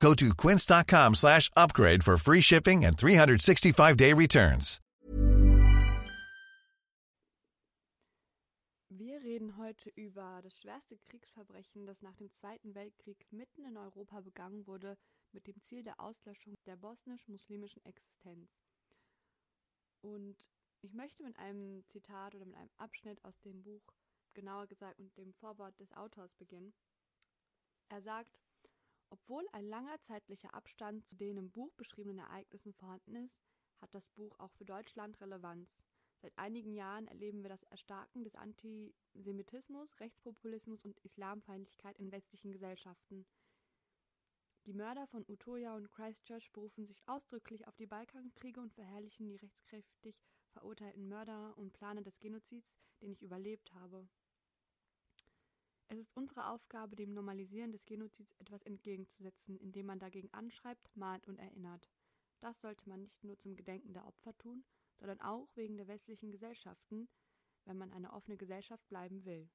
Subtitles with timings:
[0.00, 4.80] Go to quince.com slash upgrade for free shipping and 365-day returns.
[8.88, 14.20] Wir reden heute über das schwerste Kriegsverbrechen, das nach dem Zweiten Weltkrieg mitten in Europa
[14.20, 14.96] begangen wurde,
[15.32, 18.50] mit dem Ziel der Auslöschung der bosnisch-muslimischen Existenz.
[20.02, 20.36] Und
[20.82, 23.82] ich möchte mit einem Zitat oder mit einem Abschnitt aus dem Buch,
[24.34, 26.72] genauer gesagt mit dem Vorwort des Autors beginnen.
[27.88, 28.38] Er sagt,
[29.10, 33.40] obwohl ein langer zeitlicher Abstand zu den im Buch beschriebenen Ereignissen vorhanden ist,
[33.80, 35.84] hat das Buch auch für Deutschland Relevanz.
[36.22, 43.26] Seit einigen Jahren erleben wir das Erstarken des Antisemitismus, Rechtspopulismus und Islamfeindlichkeit in westlichen Gesellschaften.
[44.64, 49.36] Die Mörder von Utoya und Christchurch berufen sich ausdrücklich auf die Balkankriege und verherrlichen die
[49.36, 50.20] rechtskräftig
[50.50, 54.08] verurteilten Mörder und Planer des Genozids, den ich überlebt habe.
[55.88, 61.28] Es ist unsere Aufgabe, dem Normalisieren des Genozids etwas entgegenzusetzen, indem man dagegen anschreibt, mahnt
[61.28, 61.88] und erinnert.
[62.40, 64.64] Das sollte man nicht nur zum Gedenken der Opfer tun,
[64.98, 67.08] sondern auch wegen der westlichen Gesellschaften,
[67.64, 69.48] wenn man eine offene Gesellschaft bleiben will.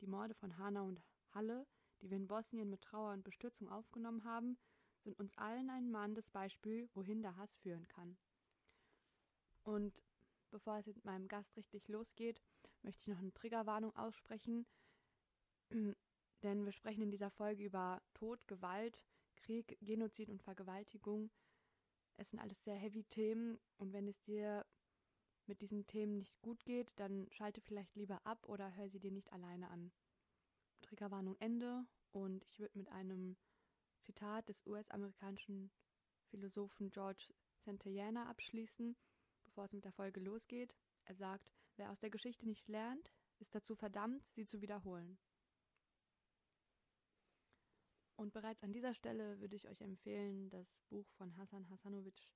[0.00, 1.66] Die Morde von Hanau und Halle,
[2.02, 4.58] die wir in Bosnien mit Trauer und Bestürzung aufgenommen haben,
[4.98, 8.18] sind uns allen ein mahnendes Beispiel, wohin der Hass führen kann.
[9.62, 10.02] Und
[10.50, 12.42] bevor es mit meinem Gast richtig losgeht,
[12.82, 14.66] möchte ich noch eine Triggerwarnung aussprechen,
[16.42, 19.04] denn wir sprechen in dieser Folge über Tod, Gewalt,
[19.36, 21.30] Krieg, Genozid und Vergewaltigung.
[22.16, 24.64] Es sind alles sehr heavy Themen und wenn es dir
[25.46, 29.12] mit diesen Themen nicht gut geht, dann schalte vielleicht lieber ab oder hör sie dir
[29.12, 29.92] nicht alleine an.
[30.82, 33.36] Triggerwarnung Ende und ich würde mit einem
[34.00, 35.70] Zitat des US-amerikanischen
[36.30, 37.32] Philosophen George
[37.64, 38.96] Santayana abschließen,
[39.44, 40.76] bevor es mit der Folge losgeht.
[41.04, 45.18] Er sagt, wer aus der Geschichte nicht lernt, ist dazu verdammt, sie zu wiederholen.
[48.16, 52.32] Und bereits an dieser Stelle würde ich euch empfehlen, das Buch von Hassan Hassanovic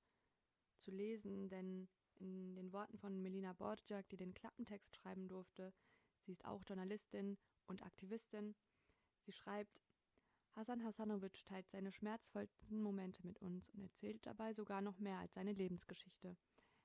[0.77, 5.73] zu lesen, denn in den Worten von Melina Borjak, die den Klappentext schreiben durfte,
[6.19, 8.55] sie ist auch Journalistin und Aktivistin,
[9.21, 9.81] sie schreibt,
[10.51, 15.33] Hassan Hassanovic teilt seine schmerzvollsten Momente mit uns und erzählt dabei sogar noch mehr als
[15.33, 16.37] seine Lebensgeschichte.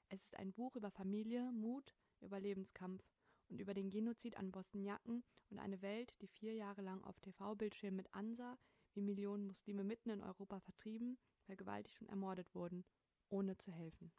[0.08, 3.04] Es ist ein Buch über Familie, Mut, Überlebenskampf
[3.48, 7.96] und über den Genozid an Bosniaken und eine Welt, die vier Jahre lang auf TV-Bildschirmen
[7.96, 8.56] mit ansah,
[8.96, 12.84] wie Millionen Muslime mitten in Europa vertrieben, vergewaltigt und ermordet wurden,
[13.28, 14.10] ohne zu helfen.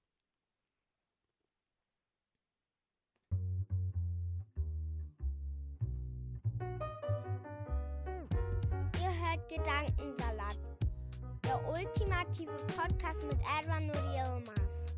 [9.02, 10.60] Ihr hört Gedankensalat,
[11.44, 14.94] der ultimative Podcast mit Edwin und Yilmaz.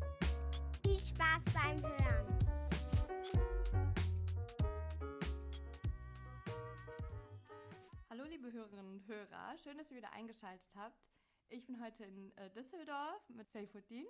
[0.84, 2.39] Viel Spaß beim Hören.
[8.20, 11.08] Hallo liebe Hörerinnen und Hörer, schön, dass ihr wieder eingeschaltet habt.
[11.48, 14.04] Ich bin heute in äh, Düsseldorf mit Seyfuddin.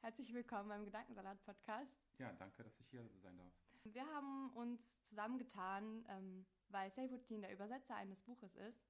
[0.00, 1.96] Herzlich willkommen beim Gedankensalat-Podcast.
[2.18, 3.52] Ja, danke, dass ich hier sein darf.
[3.84, 8.82] Wir haben uns zusammengetan, ähm, weil Seyfuddin der Übersetzer eines Buches ist.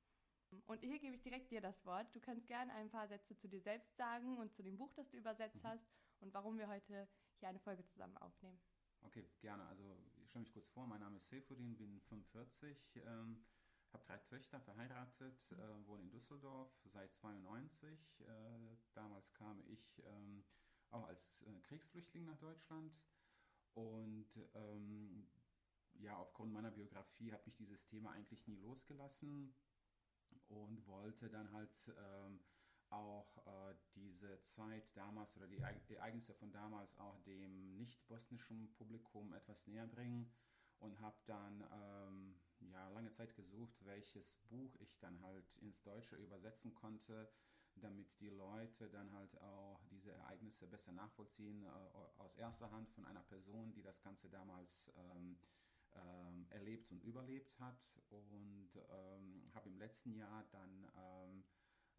[0.65, 2.07] Und hier gebe ich direkt dir das Wort.
[2.15, 5.11] Du kannst gerne ein paar Sätze zu dir selbst sagen und zu dem Buch, das
[5.11, 5.69] du übersetzt Mhm.
[5.69, 5.87] hast
[6.21, 7.07] und warum wir heute
[7.39, 8.59] hier eine Folge zusammen aufnehmen.
[9.03, 9.67] Okay, gerne.
[9.67, 10.87] Also ich stelle mich kurz vor.
[10.87, 13.45] Mein Name ist Seyfuddin, bin 45, ähm,
[13.95, 18.21] habe drei Töchter, verheiratet, äh, wohne in Düsseldorf seit 92.
[18.21, 20.45] Äh, damals kam ich ähm,
[20.91, 22.93] auch als äh, Kriegsflüchtling nach Deutschland
[23.75, 25.29] und ähm,
[25.95, 29.55] ja, aufgrund meiner Biografie hat mich dieses Thema eigentlich nie losgelassen
[30.49, 32.41] und wollte dann halt ähm,
[32.91, 39.33] auch äh, diese Zeit damals oder die Ereig- Ereignisse von damals auch dem nicht-bosnischen Publikum
[39.33, 40.33] etwas näher bringen
[40.81, 42.41] und habe dann ähm,
[42.71, 47.29] ja lange Zeit gesucht, welches Buch ich dann halt ins Deutsche übersetzen konnte,
[47.77, 51.69] damit die Leute dann halt auch diese Ereignisse besser nachvollziehen, äh,
[52.19, 55.39] aus erster Hand von einer Person, die das Ganze damals ähm,
[55.97, 57.81] ähm, erlebt und überlebt hat.
[58.11, 61.45] Und ähm, habe im letzten Jahr dann ähm,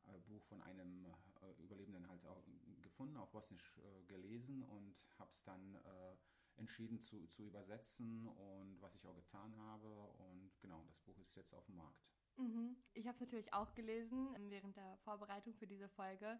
[0.08, 1.06] ein Buch von einem
[1.42, 2.44] äh, Überlebenden halt auch
[2.82, 6.16] gefunden, auf Bosnisch äh, gelesen und habe es dann äh,
[6.57, 9.90] entschieden zu, zu übersetzen und was ich auch getan habe
[10.30, 12.06] und genau, das Buch ist jetzt auf dem Markt.
[12.38, 12.75] Mhm.
[12.94, 16.40] Ich habe es natürlich auch gelesen ähm, während der Vorbereitung für diese Folge.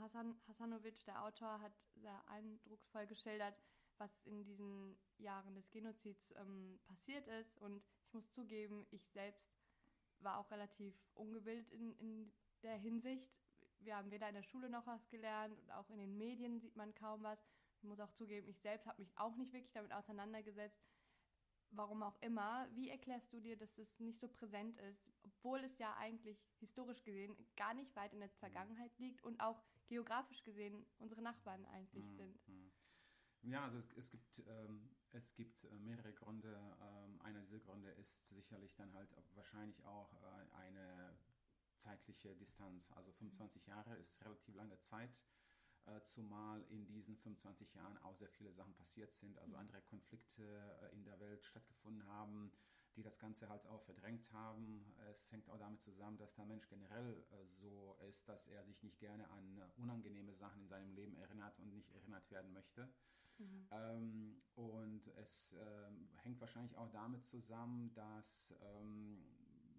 [0.00, 3.54] Hassan Hassanovic, der Autor, hat sehr eindrucksvoll geschildert,
[3.98, 7.58] was in diesen Jahren des Genozids ähm, passiert ist.
[7.58, 9.52] Und ich muss zugeben, ich selbst
[10.20, 12.32] war auch relativ ungebildet in, in
[12.62, 13.42] der Hinsicht.
[13.80, 16.76] Wir haben weder in der Schule noch was gelernt und auch in den Medien sieht
[16.76, 17.38] man kaum was.
[17.82, 20.80] Ich muss auch zugeben, ich selbst habe mich auch nicht wirklich damit auseinandergesetzt.
[21.70, 22.68] Warum auch immer.
[22.74, 27.02] Wie erklärst du dir, dass das nicht so präsent ist, obwohl es ja eigentlich historisch
[27.02, 32.04] gesehen gar nicht weit in der Vergangenheit liegt und auch geografisch gesehen unsere Nachbarn eigentlich
[32.04, 32.16] mhm.
[32.16, 32.40] sind?
[33.42, 36.54] Ja, also es, es gibt, ähm, es gibt äh, mehrere Gründe.
[36.80, 41.18] Ähm, einer dieser Gründe ist sicherlich dann halt wahrscheinlich auch äh, eine
[41.78, 42.92] zeitliche Distanz.
[42.92, 45.10] Also 25 Jahre ist relativ lange Zeit,
[46.04, 50.42] zumal in diesen 25 Jahren auch sehr viele Sachen passiert sind, also andere Konflikte
[50.82, 52.52] äh, in der Welt stattgefunden haben,
[52.96, 54.94] die das Ganze halt auch verdrängt haben.
[55.10, 58.82] Es hängt auch damit zusammen, dass der Mensch generell äh, so ist, dass er sich
[58.82, 62.88] nicht gerne an unangenehme Sachen in seinem Leben erinnert und nicht erinnert werden möchte.
[63.38, 63.68] Mhm.
[63.70, 69.24] Ähm, und es ähm, hängt wahrscheinlich auch damit zusammen, dass ähm,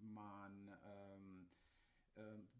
[0.00, 1.33] man ähm,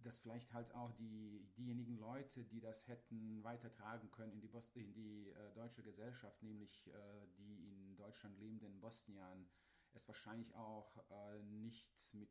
[0.03, 4.69] dass vielleicht halt auch die, diejenigen Leute, die das hätten weitertragen können in die, Bos
[4.75, 9.47] in die äh, deutsche Gesellschaft, nämlich äh, die in Deutschland lebenden Bosnian,
[9.93, 12.31] es wahrscheinlich auch äh, nicht mit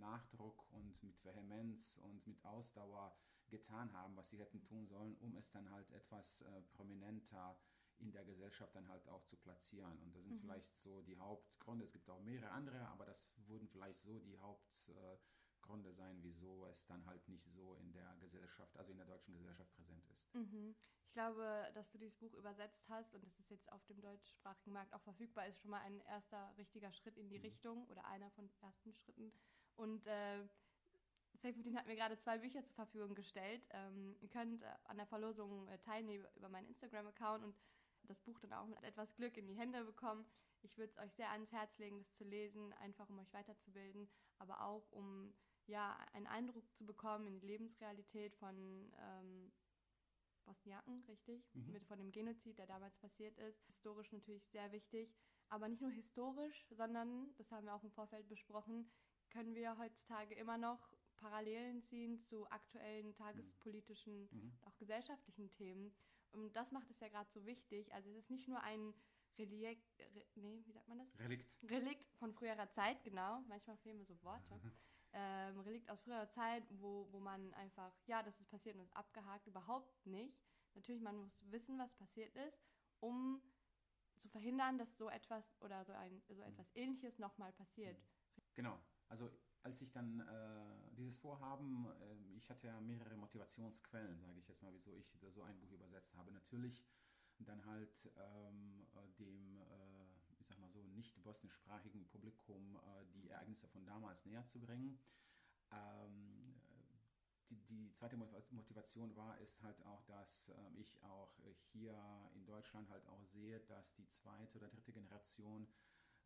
[0.00, 3.14] Nachdruck und mit Vehemenz und mit Ausdauer
[3.48, 7.58] getan haben, was sie hätten tun sollen, um es dann halt etwas äh, prominenter
[7.98, 9.98] in der Gesellschaft dann halt auch zu platzieren.
[10.00, 10.40] Und das sind mhm.
[10.40, 11.84] vielleicht so die Hauptgründe.
[11.84, 15.18] Es gibt auch mehrere andere, aber das wurden vielleicht so die Hauptgründe
[15.64, 19.34] Gründe sein, wieso es dann halt nicht so in der Gesellschaft, also in der deutschen
[19.34, 20.34] Gesellschaft präsent ist.
[20.34, 20.74] Mhm.
[21.06, 24.72] Ich glaube, dass du dieses Buch übersetzt hast und dass es jetzt auf dem deutschsprachigen
[24.72, 27.44] Markt auch verfügbar ist, schon mal ein erster richtiger Schritt in die mhm.
[27.44, 29.32] Richtung oder einer von ersten Schritten.
[29.76, 30.44] Und äh,
[31.34, 33.62] Saifuddin hat mir gerade zwei Bücher zur Verfügung gestellt.
[33.70, 37.54] Ähm, ihr könnt äh, an der Verlosung äh, teilnehmen über meinen Instagram-Account und
[38.04, 40.24] das Buch dann auch mit etwas Glück in die Hände bekommen.
[40.62, 44.08] Ich würde es euch sehr ans Herz legen, das zu lesen, einfach um euch weiterzubilden,
[44.38, 45.34] aber auch um
[45.66, 49.52] ja, einen Eindruck zu bekommen in die Lebensrealität von ähm,
[50.44, 51.42] Bosniaken, richtig?
[51.54, 51.72] Mhm.
[51.72, 53.64] Mit, von dem Genozid, der damals passiert ist.
[53.66, 55.14] Historisch natürlich sehr wichtig.
[55.48, 58.90] Aber nicht nur historisch, sondern, das haben wir auch im Vorfeld besprochen,
[59.30, 64.52] können wir heutzutage immer noch Parallelen ziehen zu aktuellen tagespolitischen, mhm.
[64.62, 65.94] auch gesellschaftlichen Themen.
[66.32, 67.92] Und das macht es ja gerade so wichtig.
[67.94, 68.92] Also es ist nicht nur ein
[69.38, 71.18] Relikt, Re, nee, wie sagt man das?
[71.18, 71.58] Relikt.
[71.68, 73.40] Relikt von früherer Zeit, genau.
[73.48, 74.60] Manchmal fehlen mir so Worte.
[75.14, 78.96] ähm, Relikt aus früherer Zeit, wo, wo man einfach, ja, das ist passiert und ist
[78.96, 80.36] abgehakt, überhaupt nicht.
[80.74, 82.58] Natürlich, man muss wissen, was passiert ist,
[83.00, 83.40] um
[84.18, 87.96] zu verhindern, dass so etwas oder so, ein, so etwas Ähnliches nochmal passiert.
[88.54, 88.78] Genau.
[89.08, 89.30] Also
[89.62, 94.62] als ich dann äh, dieses Vorhaben, äh, ich hatte ja mehrere Motivationsquellen, sage ich jetzt
[94.62, 96.32] mal, wieso ich so ein Buch übersetzt habe.
[96.32, 96.84] Natürlich
[97.38, 99.83] dann halt ähm, äh, dem äh,
[100.44, 104.98] ich sag mal so, nicht bosnischsprachigen Publikum äh, die Ereignisse von damals näher zu bringen.
[105.72, 106.54] Ähm,
[107.48, 111.32] die, die, zweite Motivation war, ist halt auch, dass äh, ich auch
[111.72, 111.96] hier
[112.34, 115.66] in Deutschland halt auch sehe, dass die zweite oder dritte Generation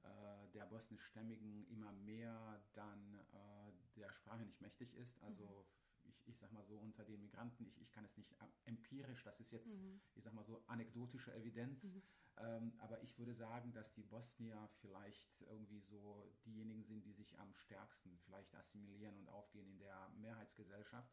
[0.02, 5.22] äh, der bosnischstämmigen immer mehr dann äh, der Sprache nicht mächtig ist.
[5.22, 6.10] Also mhm.
[6.10, 9.38] ich, ich sag mal so unter den Migranten, ich, ich kann es nicht empirisch, das
[9.38, 10.00] ist jetzt, mhm.
[10.14, 11.94] ich sag mal so anekdotische Evidenz.
[11.94, 12.02] Mhm.
[12.40, 17.38] Ähm, aber ich würde sagen, dass die Bosnier vielleicht irgendwie so diejenigen sind, die sich
[17.38, 21.12] am stärksten vielleicht assimilieren und aufgehen in der Mehrheitsgesellschaft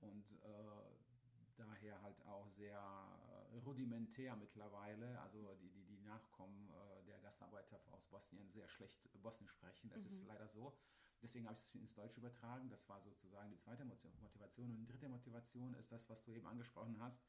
[0.00, 7.04] und äh, daher halt auch sehr äh, rudimentär mittlerweile, also die, die, die Nachkommen äh,
[7.04, 9.90] der Gastarbeiter aus Bosnien sehr schlecht Bosnisch sprechen.
[9.90, 10.08] Das mhm.
[10.08, 10.76] ist leider so.
[11.22, 12.68] Deswegen habe ich es ins Deutsche übertragen.
[12.68, 14.70] Das war sozusagen die zweite Motivation.
[14.70, 17.22] Und die dritte Motivation ist das, was du eben angesprochen hast.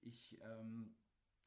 [0.00, 0.96] Ich ähm,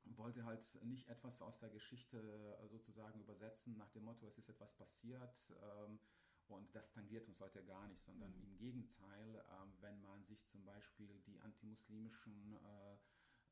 [0.06, 2.18] wollte halt nicht etwas aus der Geschichte
[2.62, 6.00] äh, sozusagen übersetzen nach dem Motto, es ist etwas passiert ähm,
[6.48, 8.44] und das tangiert uns heute gar nicht, sondern mhm.
[8.44, 12.98] im Gegenteil, ähm, wenn man sich zum Beispiel die antimuslimischen äh,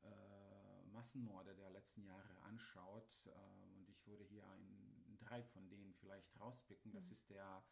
[0.02, 5.94] äh, Massenmorde der letzten Jahre anschaut äh, und ich würde hier ein, drei von denen
[5.94, 7.12] vielleicht rauspicken, das mhm.
[7.12, 7.62] ist der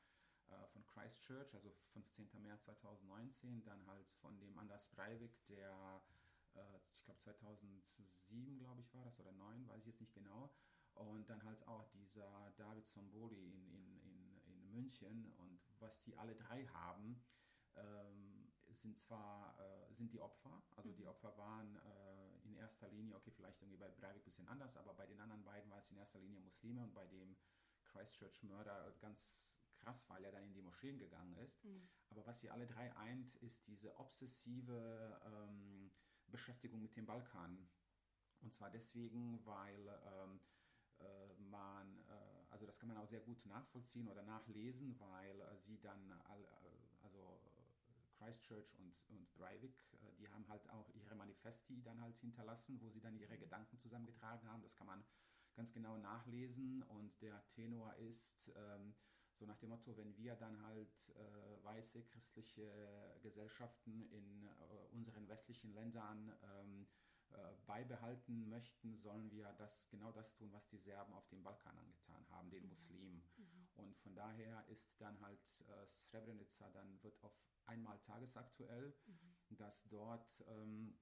[0.49, 2.29] äh, von Christchurch, also 15.
[2.43, 6.03] März 2019, dann halt von dem Anders Breivik, der
[6.55, 10.53] äh, ich glaube 2007, glaube ich, war das, oder 9, weiß ich jetzt nicht genau.
[10.95, 15.33] Und dann halt auch dieser David Somboli in, in, in, in München.
[15.39, 17.23] Und was die alle drei haben,
[17.77, 21.09] ähm, sind zwar äh, sind die Opfer, also die mhm.
[21.09, 24.95] Opfer waren äh, in erster Linie, okay, vielleicht irgendwie bei Breivik ein bisschen anders, aber
[24.95, 27.37] bei den anderen beiden war es in erster Linie Muslime und bei dem
[27.85, 31.65] Christchurch-Mörder ganz krass, weil er dann in die Moscheen gegangen ist.
[31.65, 31.89] Mhm.
[32.11, 35.91] Aber was sie alle drei eint, ist diese obsessive ähm,
[36.31, 37.69] Beschäftigung mit dem Balkan.
[38.41, 40.41] Und zwar deswegen, weil ähm,
[41.01, 45.57] äh, man, äh, also das kann man auch sehr gut nachvollziehen oder nachlesen, weil äh,
[45.59, 46.13] sie dann,
[47.03, 47.41] also
[48.19, 49.77] Christchurch und, und Breivik,
[50.19, 54.51] die haben halt auch ihre Manifesti dann halt hinterlassen, wo sie dann ihre Gedanken zusammengetragen
[54.51, 54.63] haben.
[54.63, 55.05] Das kann man
[55.55, 58.95] ganz genau nachlesen und der Tenor ist ähm,
[59.39, 64.51] so nach dem Motto, wenn wir dann halt äh, weiße christliche Gesellschaften in äh,
[64.93, 66.89] unseren westlichen Ländern ähm,
[67.31, 71.77] äh, beibehalten möchten, sollen wir das genau das tun, was die Serben auf dem Balkan
[71.79, 73.23] angetan haben, den Muslimen.
[73.37, 73.69] Mhm.
[73.77, 79.57] Und von daher ist dann halt äh, Srebrenica dann wird auf einmal tagesaktuell, Mhm.
[79.57, 80.99] dass dort ähm,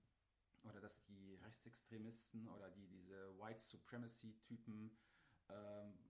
[0.64, 4.96] oder dass die Rechtsextremisten oder die diese White Supremacy Typen ähm,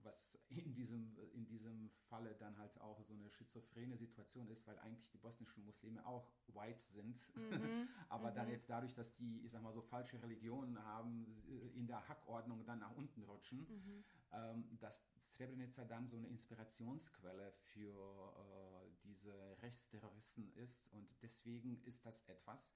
[0.02, 4.78] was in diesem, in diesem Falle dann halt auch so eine schizophrene Situation ist, weil
[4.78, 7.36] eigentlich die bosnischen Muslime auch white sind, Mhm.
[8.08, 8.52] aber dann Mhm.
[8.52, 11.42] jetzt dadurch, dass die, ich sag mal so, falsche Religionen haben,
[11.74, 14.04] in der Hackordnung dann nach unten rutschen, Mhm.
[14.32, 22.04] ähm, dass Srebrenica dann so eine Inspirationsquelle für äh, diese Rechtsterroristen ist und deswegen ist
[22.06, 22.72] das etwas,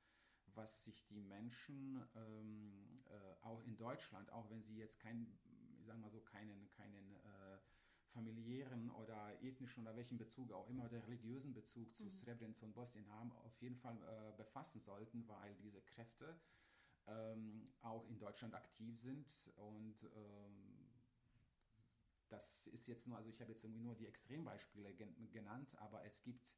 [0.55, 5.39] was sich die Menschen ähm, äh, auch in Deutschland, auch wenn sie jetzt kein,
[5.91, 7.59] ich sag mal so, keinen, keinen äh,
[8.13, 12.11] familiären oder ethnischen oder welchen Bezug auch immer oder religiösen Bezug zu Mhm.
[12.11, 16.41] Srebrenica und Bosnien haben, auf jeden Fall äh, befassen sollten, weil diese Kräfte
[17.09, 20.87] ähm, auch in Deutschland aktiv sind und ähm,
[22.29, 26.05] das ist jetzt nur, also ich habe jetzt irgendwie nur die Extrembeispiele gen genannt, aber
[26.05, 26.57] es gibt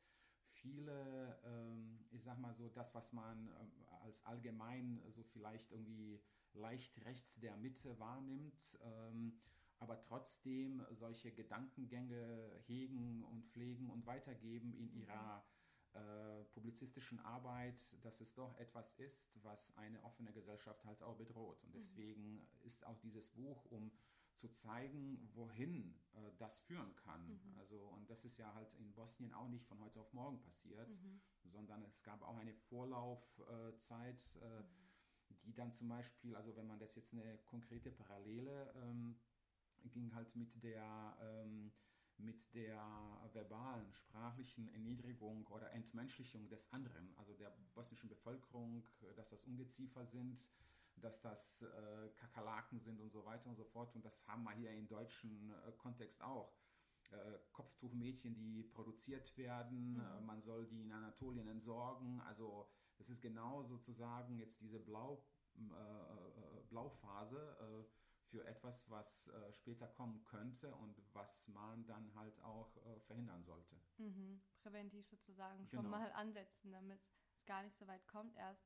[0.50, 3.72] viele, ähm, ich sag mal so, das, was man ähm,
[4.02, 6.22] als allgemein so vielleicht irgendwie
[6.54, 9.38] leicht rechts der Mitte wahrnimmt, ähm,
[9.78, 15.44] aber trotzdem solche Gedankengänge hegen und pflegen und weitergeben in ihrer
[15.94, 21.62] äh, publizistischen Arbeit, dass es doch etwas ist, was eine offene Gesellschaft halt auch bedroht.
[21.64, 23.90] Und deswegen ist auch dieses Buch, um
[24.34, 27.26] zu zeigen, wohin äh, das führen kann.
[27.28, 27.58] Mhm.
[27.58, 30.88] Also, und das ist ja halt in Bosnien auch nicht von heute auf morgen passiert,
[30.88, 31.20] Mhm.
[31.44, 34.62] sondern es gab auch eine Vorlaufzeit, äh,
[35.44, 39.20] die dann zum Beispiel, also wenn man das jetzt eine konkrete Parallele ähm,
[39.84, 41.72] ging halt mit der ähm,
[42.18, 42.78] mit der
[43.32, 48.84] verbalen, sprachlichen Erniedrigung oder Entmenschlichung des anderen, also der bosnischen Bevölkerung,
[49.16, 50.48] dass das Ungeziefer sind,
[50.96, 53.94] dass das äh, Kakerlaken sind und so weiter und so fort.
[53.96, 56.54] Und das haben wir hier im deutschen äh, Kontext auch.
[57.10, 60.00] Äh, Kopftuchmädchen, die produziert werden, Mhm.
[60.00, 62.20] äh, man soll die in Anatolien entsorgen.
[62.20, 62.68] Also
[63.02, 65.24] das ist genau sozusagen jetzt diese Blau,
[65.56, 67.84] äh, äh, Blauphase äh,
[68.30, 73.42] für etwas, was äh, später kommen könnte und was man dann halt auch äh, verhindern
[73.42, 73.74] sollte.
[73.98, 74.40] Mhm.
[74.62, 75.98] Präventiv sozusagen schon Genau.
[75.98, 77.00] mal ansetzen, damit
[77.34, 78.64] es gar nicht so weit kommt erst.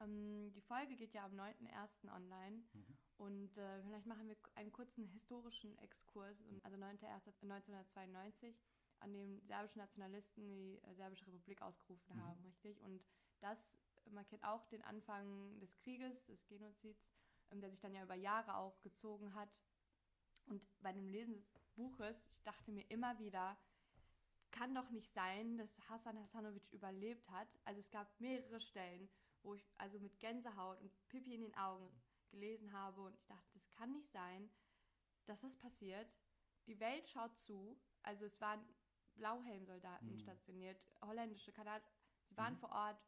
[0.00, 2.10] Ähm, die Folge geht ja am 9.01.
[2.10, 2.96] online Mhm.
[3.18, 6.40] und äh, vielleicht machen wir einen kurzen historischen Exkurs.
[6.40, 8.54] Und- Also 9.01.1992,
[9.00, 12.20] an dem serbische Nationalisten die äh, Serbische Republik ausgerufen Mhm.
[12.22, 12.80] haben, richtig?
[12.80, 13.04] Und
[13.40, 13.58] das
[14.10, 17.10] markiert auch den Anfang des Krieges, des Genozids,
[17.50, 19.60] ähm, der sich dann ja über Jahre auch gezogen hat.
[20.46, 23.56] Und bei dem Lesen des Buches, ich dachte mir immer wieder,
[24.50, 27.58] kann doch nicht sein, dass Hassan Hassanovic überlebt hat.
[27.64, 29.08] Also es gab mehrere Stellen,
[29.42, 31.90] wo ich also mit Gänsehaut und Pipi in den Augen
[32.30, 34.50] gelesen habe und ich dachte, das kann nicht sein,
[35.26, 36.08] dass das passiert.
[36.66, 37.76] Die Welt schaut zu.
[38.02, 38.64] Also es waren
[39.16, 40.18] Blauhelmsoldaten Mhm.
[40.18, 41.88] stationiert, holländische Kanadier,
[42.28, 42.58] sie waren Mhm.
[42.58, 43.02] vor Ort.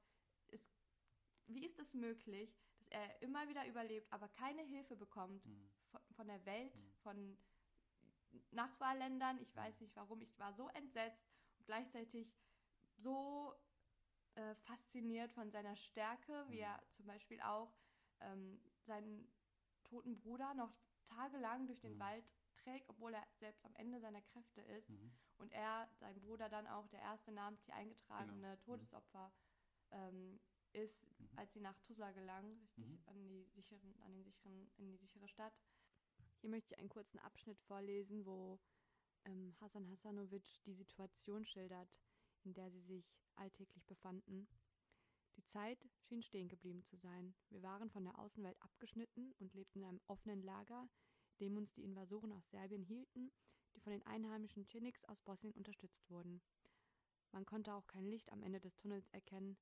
[1.48, 5.70] Wie ist es möglich, dass er immer wieder überlebt, aber keine Hilfe bekommt Mhm.
[5.90, 6.92] von, von der Welt, Mhm.
[7.02, 7.38] von
[8.50, 9.38] Nachbarländern.
[9.40, 10.20] Ich weiß nicht warum.
[10.20, 11.26] Ich war so entsetzt
[11.58, 12.34] und gleichzeitig
[12.96, 13.54] so
[14.34, 16.62] äh, fasziniert von seiner Stärke, wie Mhm.
[16.62, 17.74] er zum Beispiel auch
[18.20, 19.26] ähm, seinen
[19.84, 20.72] toten Bruder noch
[21.04, 22.00] tagelang durch den Mhm.
[22.00, 22.24] Wald
[22.56, 24.90] trägt, obwohl er selbst am Ende seiner Kräfte ist.
[24.90, 25.10] Mhm.
[25.38, 28.54] Und er, sein Bruder, dann auch der erste namentlich eingetragene Genau.
[28.56, 28.60] Mhm.
[28.64, 29.32] Todesopfer
[29.90, 30.40] ähm,
[30.78, 31.38] ist, Mhm.
[31.38, 33.02] als sie nach Tuzla gelangen, richtig Mhm.
[33.06, 35.54] an die sicheren, an den sicheren, in die sichere Stadt.
[36.40, 38.58] Hier möchte ich einen kurzen Abschnitt vorlesen, wo
[39.24, 42.00] ähm, Hasan Hassanovic die Situation schildert,
[42.44, 44.48] in der sie sich alltäglich befanden.
[45.36, 47.34] Die Zeit schien stehen geblieben zu sein.
[47.50, 50.88] Wir waren von der Außenwelt abgeschnitten und lebten in einem offenen Lager,
[51.38, 53.30] in dem uns die Invasoren aus Serbien hielten,
[53.74, 56.40] die von den einheimischen Chiniks aus Bosnien unterstützt wurden.
[57.32, 59.56] Man konnte auch kein Licht am Ende des Tunnels erkennen.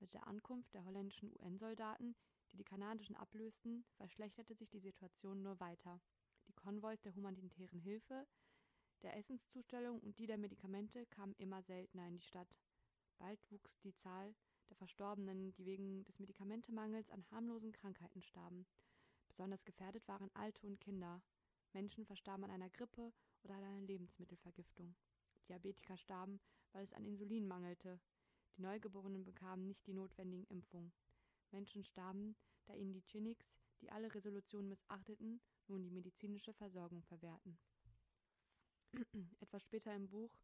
[0.00, 2.14] Mit der Ankunft der holländischen UN-Soldaten,
[2.52, 6.00] die die kanadischen ablösten, verschlechterte sich die Situation nur weiter.
[6.46, 8.26] Die Konvois der humanitären Hilfe,
[9.02, 12.56] der Essenszustellung und die der Medikamente kamen immer seltener in die Stadt.
[13.18, 14.34] Bald wuchs die Zahl
[14.70, 18.66] der Verstorbenen, die wegen des Medikamentemangels an harmlosen Krankheiten starben.
[19.28, 21.22] Besonders gefährdet waren Alte und Kinder.
[21.72, 23.12] Menschen verstarben an einer Grippe
[23.42, 24.94] oder an einer Lebensmittelvergiftung.
[25.48, 26.40] Diabetiker starben,
[26.72, 28.00] weil es an Insulin mangelte.
[28.58, 30.92] Die Neugeborenen bekamen nicht die notwendigen Impfungen.
[31.52, 32.34] Menschen starben,
[32.66, 33.46] da ihnen die Chiniks,
[33.80, 37.56] die alle Resolutionen missachteten, nun die medizinische Versorgung verwehrten.
[39.40, 40.36] Etwas später im Buch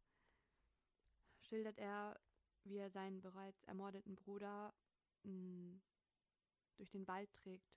[1.41, 2.17] schildert er,
[2.63, 4.73] wie er seinen bereits ermordeten Bruder
[5.23, 5.81] mh, hm,
[6.77, 7.75] durch den Wald trägt.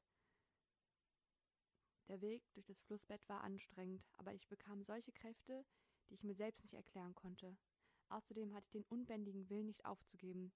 [2.07, 5.67] Der Weg durch das Flussbett war anstrengend, aber ich bekam solche Kräfte,
[6.09, 7.57] die ich mir selbst nicht erklären konnte.
[8.09, 10.53] Außerdem hatte ich den unbändigen Willen nicht aufzugeben.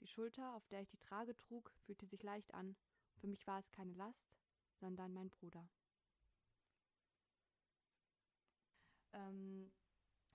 [0.00, 2.76] Die Schulter, auf der ich die Trage trug, fühlte sich leicht an.
[3.16, 4.36] Für mich war es keine Last,
[4.80, 5.68] sondern mein Bruder.
[9.12, 9.72] Ähm,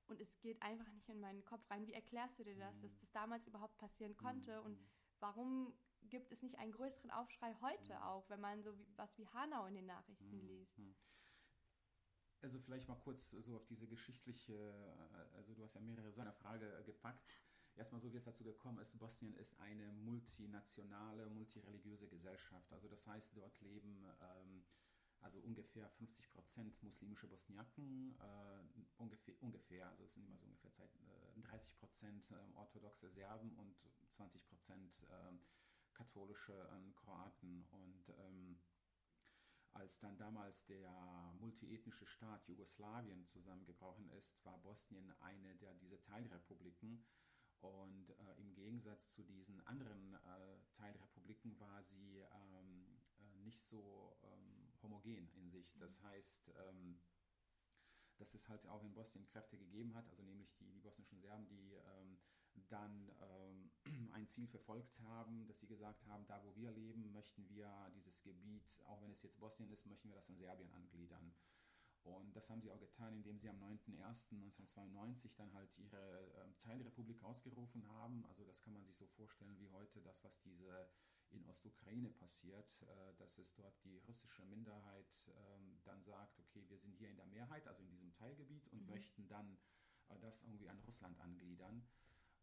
[0.08, 1.86] und es geht einfach nicht in meinen Kopf rein.
[1.86, 3.00] Wie erklärst du dir das, dass mhm.
[3.00, 4.62] das damals überhaupt passieren konnte?
[4.62, 4.90] Und mhm.
[5.20, 5.74] warum
[6.04, 8.02] gibt es nicht einen größeren Aufschrei heute mhm.
[8.02, 10.80] auch, wenn man so wie, was wie Hanau in den Nachrichten liest?
[12.42, 14.74] Also vielleicht mal kurz so auf diese geschichtliche,
[15.36, 17.42] also du hast ja mehrere seiner Frage gepackt.
[17.76, 22.72] Erstmal so, wie es dazu gekommen ist, Bosnien ist eine multinationale, multireligiöse Gesellschaft.
[22.74, 24.64] Also das heißt, dort leben ähm,
[25.22, 30.72] also ungefähr 50 Prozent muslimische Bosniaken, äh, ungefähr, ungefähr, also es sind immer so ungefähr
[30.86, 33.76] äh, 30 Prozent äh, orthodoxe Serben und
[34.12, 35.34] 20 Prozent äh,
[35.94, 37.66] katholische ähm, Kroaten.
[37.72, 38.60] Und ähm,
[39.74, 47.06] als dann damals der multiethnische Staat Jugoslawien zusammengebrochen ist, war Bosnien eine der diese Teilrepubliken.
[47.62, 54.16] Und äh, im Gegensatz zu diesen anderen äh, Teilrepubliken war sie ähm, äh, nicht so
[54.24, 55.76] ähm, homogen in sich.
[55.78, 57.02] Das heißt, ähm,
[58.18, 61.48] dass es halt auch in Bosnien Kräfte gegeben hat, also nämlich die, die bosnischen Serben,
[61.48, 62.18] die ähm,
[62.70, 63.72] dann ähm,
[64.14, 68.22] ein Ziel verfolgt haben, dass sie gesagt haben, da wo wir leben, möchten wir dieses
[68.22, 71.34] Gebiet, auch wenn es jetzt Bosnien ist, möchten wir das an Serbien angliedern.
[72.04, 77.22] Und das haben sie auch getan, indem sie am 9.01.1992 dann halt ihre äh, Teilrepublik
[77.24, 78.26] ausgerufen haben.
[78.26, 80.90] Also das kann man sich so vorstellen wie heute das, was diese
[81.32, 86.78] in Ostukraine passiert, äh, dass es dort die russische Minderheit ähm, dann sagt, okay, wir
[86.78, 88.90] sind hier in der Mehrheit, also in diesem Teilgebiet und mhm.
[88.90, 89.58] möchten dann
[90.10, 91.86] äh, das irgendwie an Russland angliedern.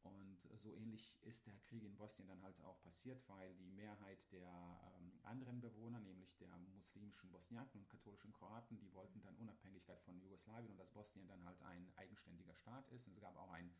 [0.07, 4.19] Und so ähnlich ist der Krieg in Bosnien dann halt auch passiert, weil die Mehrheit
[4.33, 4.51] der
[4.99, 10.19] ähm, anderen Bewohner, nämlich der muslimischen Bosniaken und katholischen Kroaten, die wollten dann Unabhängigkeit von
[10.19, 13.07] Jugoslawien und dass Bosnien dann halt ein eigenständiger Staat ist.
[13.07, 13.75] Und es gab auch ein,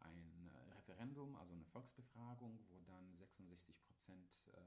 [0.00, 4.60] ein äh, Referendum, also eine Volksbefragung, wo dann 66 Prozent äh,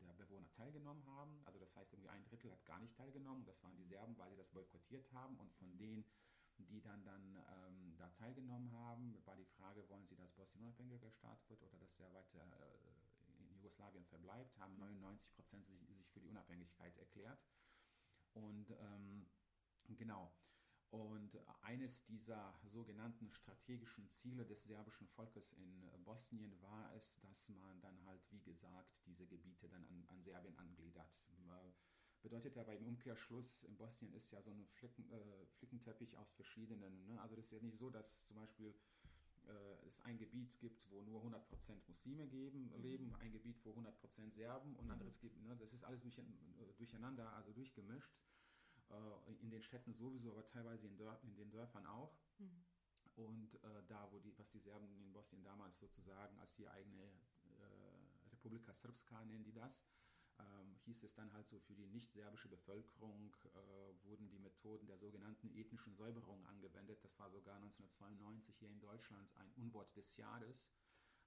[0.00, 1.40] der Bewohner teilgenommen haben.
[1.44, 3.44] Also das heißt, irgendwie ein Drittel hat gar nicht teilgenommen.
[3.44, 5.36] Das waren die Serben, weil die das boykottiert haben.
[5.38, 6.04] Und von denen
[6.58, 11.10] die dann, dann ähm, da teilgenommen haben, war die Frage, wollen sie, dass Bosnien unabhängiger
[11.10, 16.08] Staat wird oder dass er weiter äh, in Jugoslawien verbleibt, haben 99 Prozent sich, sich,
[16.10, 17.40] für die Unabhängigkeit erklärt.
[18.32, 19.26] Und ähm,
[19.88, 20.32] genau.
[20.90, 27.80] Und eines dieser sogenannten strategischen Ziele des serbischen Volkes in Bosnien war es, dass man
[27.80, 31.20] dann halt, wie gesagt, diese Gebiete dann an, an Serbien angliedert.
[31.28, 31.72] Äh,
[32.26, 37.06] bedeutet ja beim Umkehrschluss in Bosnien ist ja so ein Flicken, äh, Flickenteppich aus verschiedenen.
[37.06, 37.20] Ne?
[37.20, 38.74] Also das ist ja nicht so, dass zum Beispiel
[39.46, 41.38] äh, es ein Gebiet gibt, wo nur 100%
[41.86, 42.82] Muslime geben, mhm.
[42.82, 44.90] leben, ein Gebiet, wo 100% Serben und mhm.
[44.90, 45.40] anderes gibt.
[45.40, 45.56] Ne?
[45.56, 46.20] Das ist alles durch,
[46.76, 48.12] durcheinander, also durchgemischt.
[48.90, 52.18] Äh, in den Städten sowieso, aber teilweise in, Dörf, in den Dörfern auch.
[52.38, 52.64] Mhm.
[53.14, 57.04] Und äh, da, wo die, was die Serben in Bosnien damals sozusagen als die eigene
[57.04, 59.80] äh, Republika Srpska nennen die das,
[60.38, 64.98] ähm, hieß es dann halt so, für die nicht-serbische Bevölkerung äh, wurden die Methoden der
[64.98, 67.02] sogenannten ethnischen Säuberung angewendet.
[67.02, 70.70] Das war sogar 1992 hier in Deutschland ein Unwort des Jahres.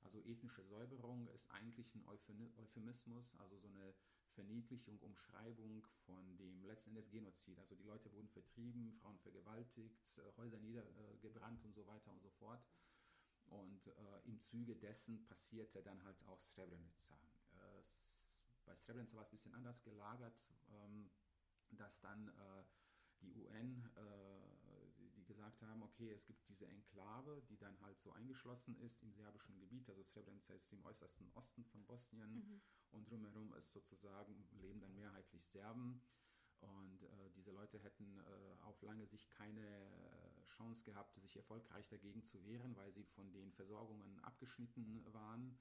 [0.01, 3.93] Also ethnische Säuberung ist eigentlich ein Euphemismus, also so eine
[4.31, 7.59] Verniedlichung, Umschreibung von dem letzten Endes Genozid.
[7.59, 12.29] Also die Leute wurden vertrieben, Frauen vergewaltigt, äh, Häuser niedergebrannt und so weiter und so
[12.29, 12.63] fort.
[13.47, 17.19] Und äh, im Zuge dessen passierte dann halt auch Srebrenica.
[18.69, 21.09] Bei Srebrenica war es ein bisschen anders gelagert, ähm,
[21.71, 22.63] dass dann äh,
[23.21, 28.11] die UN, äh, die gesagt haben, okay, es gibt diese Enklave, die dann halt so
[28.11, 29.89] eingeschlossen ist im serbischen Gebiet.
[29.89, 32.61] Also Srebrenica ist im äußersten Osten von Bosnien mhm.
[32.91, 36.01] und drumherum ist sozusagen, leben dann mehrheitlich Serben.
[36.59, 41.87] Und äh, diese Leute hätten äh, auf lange Sicht keine äh, Chance gehabt, sich erfolgreich
[41.87, 45.57] dagegen zu wehren, weil sie von den Versorgungen abgeschnitten waren.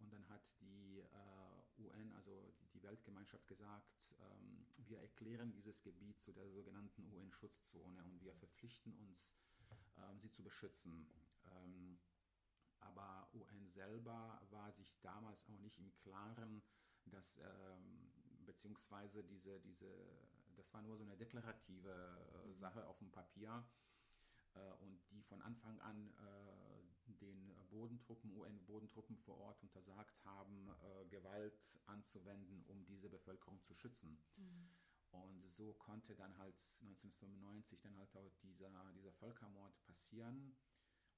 [0.00, 6.20] Und dann hat die äh, UN, also die Weltgemeinschaft, gesagt, ähm, wir erklären dieses Gebiet
[6.20, 9.34] zu der sogenannten UN-Schutzzone und wir verpflichten uns,
[9.96, 11.06] äh, ähm, sie zu beschützen.
[11.46, 11.98] Ähm,
[12.80, 16.62] aber UN selber war sich damals auch nicht im Klaren,
[17.06, 18.10] dass ähm,
[18.44, 19.88] beziehungsweise diese, diese,
[20.56, 22.54] das war nur so eine deklarative äh, mhm.
[22.58, 23.64] Sache auf dem Papier
[24.54, 31.06] äh, und die von Anfang an äh, den Bodentruppen, UN-Bodentruppen vor Ort untersagt haben, äh,
[31.06, 34.22] Gewalt anzuwenden, um diese Bevölkerung zu schützen.
[34.36, 34.68] Mhm.
[35.12, 40.56] Und so konnte dann halt 1995 dann halt auch dieser, dieser Völkermord passieren.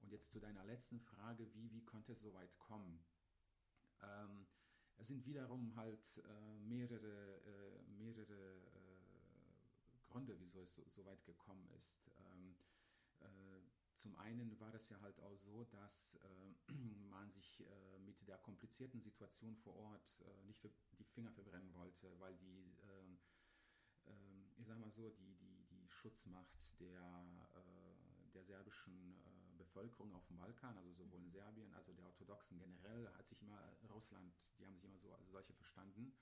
[0.01, 3.05] Und jetzt zu deiner letzten Frage, wie, wie konnte es so weit kommen?
[4.01, 4.47] Ähm,
[4.97, 9.03] es sind wiederum halt äh, mehrere, äh, mehrere äh,
[10.09, 12.01] Gründe, wieso es so, so, weit gekommen ist.
[12.19, 12.55] Ähm,
[13.21, 13.59] äh,
[14.03, 16.71] zum einen war es ja halt auch so, dass äh,
[17.09, 22.19] man sich äh, mit der komplizierten Situation vor Ort nicht für die Finger verbrennen wollte,
[22.19, 23.17] weil die ähm,
[24.07, 27.25] ähm, ich sag mal so, die, die, die Schutzmacht der,
[28.33, 29.17] der serbischen
[29.57, 33.59] Bevölkerung auf dem Balkan, also sowohl in Serbien, also der Orthodoxen generell, hat sich immer,
[33.89, 36.13] Russland, die haben sich immer so als solche verstanden.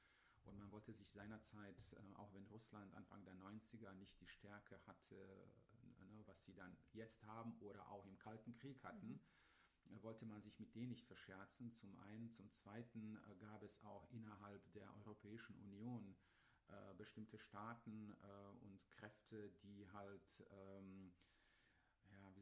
[0.44, 4.80] Und man wollte sich seinerzeit, äh, auch wenn Russland Anfang der 90er nicht die Stärke
[4.88, 5.71] hatte, äh,
[6.32, 9.20] was sie dann jetzt haben oder auch im Kalten Krieg hatten, mhm.
[9.89, 11.74] Äh, wollte man sich mit denen nicht verscherzen.
[11.74, 12.32] Zum einen.
[12.32, 16.15] Zum zweiten gab es auch innerhalb der Europäischen Union
[16.98, 18.13] bestimmte Staaten
[18.62, 21.12] und Kräfte, die halt ähm,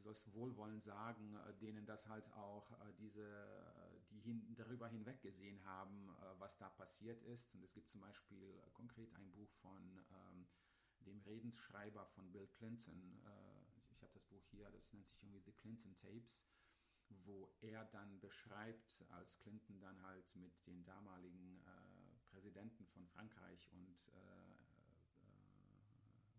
[0.00, 4.88] soll es wohlwollend sagen, äh, denen das halt auch äh, diese, äh, die hin, darüber
[4.88, 7.54] hinweg gesehen haben, was da passiert ist.
[7.54, 10.46] Und es gibt zum Beispiel konkret ein Buch von ähm,
[11.00, 13.20] dem Redensschreiber von Bill Clinton.
[14.00, 16.42] Ich habe das Buch hier, das nennt sich irgendwie The Clinton Tapes,
[17.26, 21.62] wo er dann beschreibt, als Clinton dann halt mit den damaligen
[22.30, 23.98] Präsidenten von Frankreich und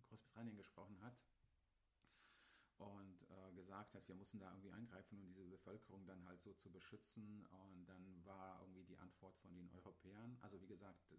[0.10, 1.21] Großbritannien gesprochen hat
[2.78, 6.54] und äh, gesagt hat, wir müssen da irgendwie eingreifen und diese Bevölkerung dann halt so
[6.54, 7.45] zu beschützen.
[7.45, 11.13] Und dann war irgendwie die Antwort von den Europäern, also wie gesagt,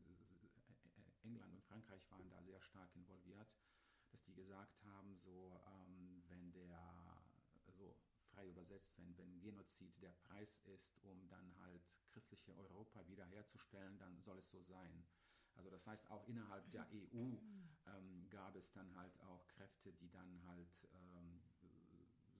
[1.22, 3.48] England und Frankreich waren da sehr stark involviert,
[4.12, 7.24] dass die gesagt haben, so ähm, wenn der,
[7.72, 7.96] so
[8.30, 14.20] frei übersetzt, wenn, wenn Genozid der Preis ist, um dann halt christliche Europa wiederherzustellen, dann
[14.20, 15.04] soll es so sein.
[15.54, 17.36] Also das heißt, auch innerhalb der EU
[17.86, 21.40] ähm, gab es dann halt auch Kräfte, die dann halt ähm,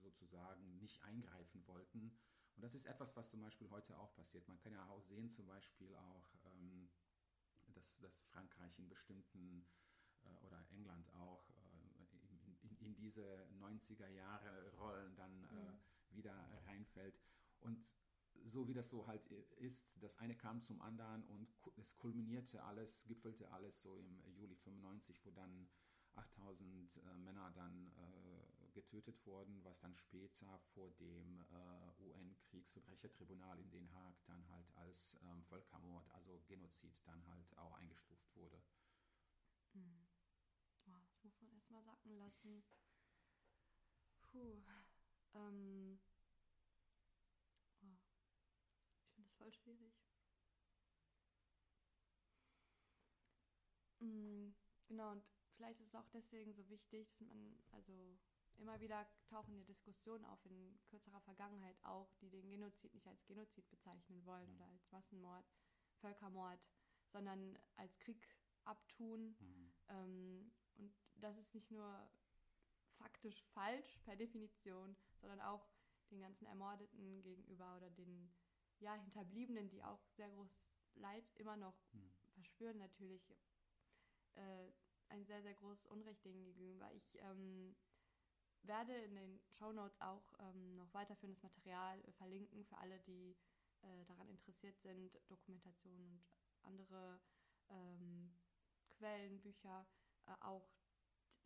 [0.01, 2.15] sozusagen nicht eingreifen wollten.
[2.55, 4.47] Und das ist etwas, was zum Beispiel heute auch passiert.
[4.47, 6.89] Man kann ja auch sehen, zum Beispiel auch, ähm,
[7.73, 9.65] dass, dass Frankreich in bestimmten
[10.25, 11.49] äh, oder England auch
[12.83, 16.17] in, diese 90er Jahre Rollen dann äh, mhm.
[16.17, 17.19] wieder reinfällt.
[17.61, 17.95] Und
[18.45, 23.05] so wie das so halt ist, das eine kam zum anderen und es kulminierte alles,
[23.05, 25.67] gipfelte alles so im Juli 95, wo dann
[26.15, 33.69] 8000 äh, Männer dann äh, getötet wurden, was dann später vor dem äh, UN-Kriegsverbrechertribunal in
[33.71, 38.61] Den Haag dann halt als ähm, Völkermord, also Genozid dann halt auch eingestuft wurde.
[39.73, 40.12] Mhm.
[41.43, 42.63] Das man erstmal sacken lassen.
[44.31, 44.63] Puh.
[45.35, 45.99] Ähm.
[49.37, 49.93] voll schwierig.
[53.99, 54.55] Mhm,
[54.87, 55.23] genau, und
[55.55, 58.17] vielleicht ist es auch deswegen so wichtig, dass man, also
[58.57, 63.25] immer wieder tauchen ja Diskussionen auf in kürzerer Vergangenheit auch, die den Genozid nicht als
[63.25, 64.55] Genozid bezeichnen wollen mhm.
[64.55, 65.45] oder als Massenmord,
[65.99, 66.59] Völkermord,
[67.11, 68.29] sondern als Krieg
[68.63, 69.35] abtun.
[69.39, 69.73] Mhm.
[69.89, 72.09] Ähm, und das ist nicht nur
[72.97, 75.65] faktisch falsch per Definition, sondern auch
[76.11, 78.33] den ganzen Ermordeten gegenüber oder den
[78.79, 80.57] ja, Hinterbliebenen, die auch sehr großes
[80.95, 82.11] Leid immer noch hm.
[82.33, 83.33] verspüren, natürlich
[84.35, 84.71] äh,
[85.09, 86.91] ein sehr, sehr großes Unrecht denen gegenüber.
[86.93, 87.75] Ich ähm,
[88.63, 93.35] werde in den Show Notes auch ähm, noch weiterführendes Material äh, verlinken für alle, die
[93.81, 97.19] äh, daran interessiert sind, Dokumentationen und andere
[97.69, 98.33] ähm,
[98.89, 99.85] Quellen, Bücher,
[100.27, 100.67] äh, auch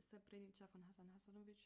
[0.01, 1.65] Srebrenica von Hasan Hasanovic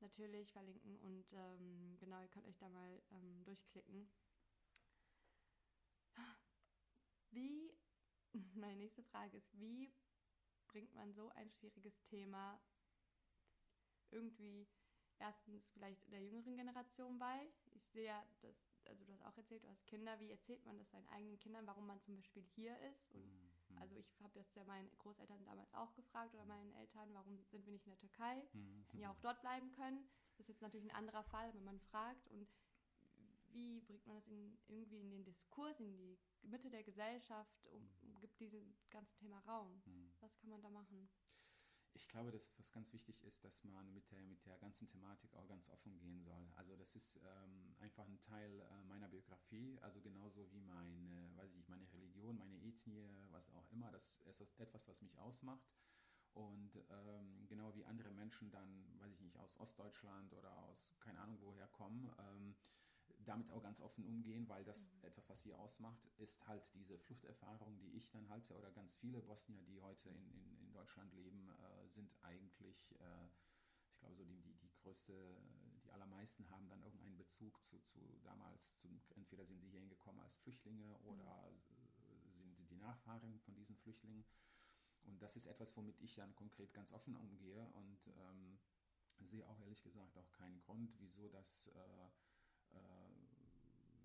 [0.00, 4.10] natürlich verlinken und ähm, genau, ihr könnt euch da mal ähm, durchklicken.
[7.30, 7.72] Wie,
[8.54, 9.92] meine nächste Frage ist, wie
[10.68, 12.60] bringt man so ein schwieriges Thema
[14.10, 14.66] irgendwie
[15.18, 17.52] erstens vielleicht der jüngeren Generation bei?
[17.72, 18.56] Ich sehe ja, dass,
[18.88, 21.66] also du hast auch erzählt, du hast Kinder, wie erzählt man das seinen eigenen Kindern,
[21.66, 23.10] warum man zum Beispiel hier ist?
[23.10, 23.24] Und
[23.70, 23.78] mhm.
[23.78, 27.64] also ich habe das ja meinen Großeltern damals auch gefragt oder meinen Eltern, warum sind
[27.64, 28.42] wir nicht in der Türkei?
[28.52, 28.84] Mhm.
[28.88, 30.08] Hätten ja auch dort bleiben können.
[30.36, 32.28] Das ist jetzt natürlich ein anderer Fall, wenn man fragt.
[32.28, 32.48] Und
[33.54, 37.88] wie bringt man das in, irgendwie in den Diskurs, in die Mitte der Gesellschaft, um,
[38.02, 39.82] um gibt diesem ganzen Thema Raum.
[39.84, 40.12] Mhm.
[40.20, 41.08] Was kann man da machen?
[41.94, 45.34] Ich glaube, dass was ganz wichtig ist, dass man mit der, mit der ganzen Thematik
[45.34, 46.46] auch ganz offen gehen soll.
[46.56, 51.54] Also das ist ähm, einfach ein Teil äh, meiner Biografie, also genauso wie meine, weiß
[51.54, 53.90] ich, meine Religion, meine Ethnie, was auch immer.
[53.90, 55.70] Das ist etwas, was mich ausmacht.
[56.34, 61.20] Und ähm, genau wie andere Menschen dann, weiß ich nicht, aus Ostdeutschland oder aus keine
[61.20, 62.54] Ahnung woher kommen, ähm,
[63.24, 65.04] damit auch ganz offen umgehen, weil das mhm.
[65.08, 69.20] etwas, was sie ausmacht, ist halt diese Fluchterfahrung, die ich dann halte, oder ganz viele
[69.20, 73.28] Bosnier, die heute in, in, in Deutschland leben, äh, sind eigentlich, äh,
[73.92, 75.12] ich glaube, so die, die, die größte,
[75.84, 80.20] die allermeisten haben dann irgendeinen Bezug zu, zu damals, zu, entweder sind sie hierhin gekommen
[80.20, 82.42] als Flüchtlinge oder mhm.
[82.42, 84.24] sind sie die Nachfahren von diesen Flüchtlingen.
[85.04, 88.58] Und das ist etwas, womit ich dann konkret ganz offen umgehe und ähm,
[89.18, 93.02] sehe auch ehrlich gesagt auch keinen Grund, wieso das äh, äh,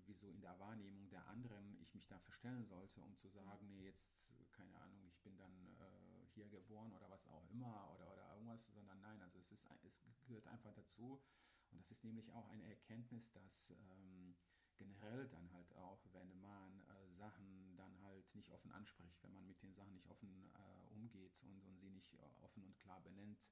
[0.08, 3.84] wieso in der Wahrnehmung der anderen ich mich da verstellen sollte, um zu sagen, nee,
[3.84, 4.10] jetzt,
[4.52, 5.97] keine Ahnung, ich bin dann äh,
[6.38, 10.20] hier geboren oder was auch immer oder, oder irgendwas, sondern nein, also es, ist, es
[10.26, 11.20] gehört einfach dazu.
[11.70, 14.36] Und das ist nämlich auch eine Erkenntnis, dass ähm,
[14.76, 19.46] generell dann halt auch, wenn man äh, Sachen dann halt nicht offen anspricht, wenn man
[19.46, 23.42] mit den Sachen nicht offen äh, umgeht und, und sie nicht offen und klar benennt,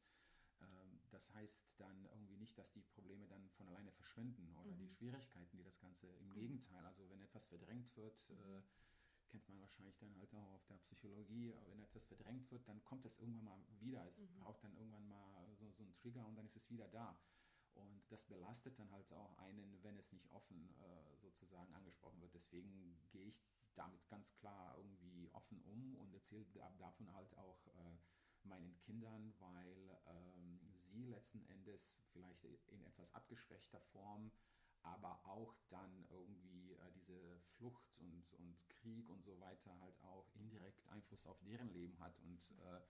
[0.60, 4.78] ähm, das heißt dann irgendwie nicht, dass die Probleme dann von alleine verschwinden oder mhm.
[4.78, 6.32] die Schwierigkeiten, die das Ganze im.
[6.32, 6.84] Gegenteil.
[6.86, 8.62] Also wenn etwas verdrängt wird, mhm.
[9.28, 13.04] Kennt man wahrscheinlich dann halt auch auf der Psychologie, wenn etwas verdrängt wird, dann kommt
[13.04, 14.06] das irgendwann mal wieder.
[14.06, 14.38] Es mhm.
[14.40, 17.18] braucht dann irgendwann mal so, so einen Trigger und dann ist es wieder da.
[17.74, 22.34] Und das belastet dann halt auch einen, wenn es nicht offen äh, sozusagen angesprochen wird.
[22.34, 26.46] Deswegen gehe ich damit ganz klar irgendwie offen um und erzähle
[26.78, 27.98] davon halt auch äh,
[28.44, 34.32] meinen Kindern, weil ähm, sie letzten Endes vielleicht in etwas abgeschwächter Form,
[34.82, 36.65] aber auch dann irgendwie
[37.06, 41.98] diese Flucht und, und Krieg und so weiter halt auch indirekt Einfluss auf deren Leben
[42.00, 42.80] hat und äh,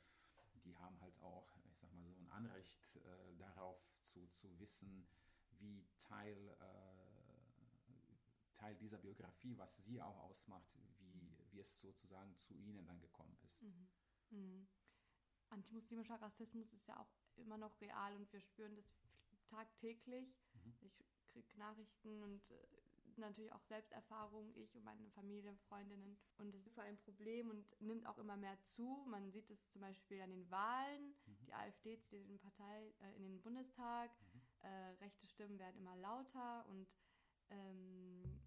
[0.64, 5.06] die haben halt auch, ich sag mal so ein Anrecht äh, darauf zu, zu wissen,
[5.58, 12.54] wie Teil, äh, Teil dieser Biografie, was sie auch ausmacht, wie, wie es sozusagen zu
[12.54, 13.62] ihnen dann gekommen ist.
[13.62, 13.88] Mhm.
[14.30, 14.68] Mhm
[15.50, 18.86] antimuslimischer Rassismus ist ja auch immer noch real und wir spüren das
[19.48, 20.26] tagtäglich.
[20.54, 20.74] Mhm.
[20.80, 22.66] Ich kriege Nachrichten und äh,
[23.18, 26.18] natürlich auch Selbsterfahrungen, ich und meine Familie, Freundinnen.
[26.38, 29.04] Und das ist vor allem ein Problem und nimmt auch immer mehr zu.
[29.08, 31.14] Man sieht es zum Beispiel an den Wahlen.
[31.26, 31.46] Mhm.
[31.46, 34.10] Die AfD zieht in, Partei, äh, in den Bundestag.
[34.10, 34.40] Mhm.
[34.62, 36.88] Äh, rechte Stimmen werden immer lauter und
[37.50, 38.40] ähm,